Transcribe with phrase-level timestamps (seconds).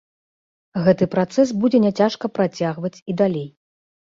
[0.87, 3.47] Гэты працэс будзе няцяжка працягваць і далей.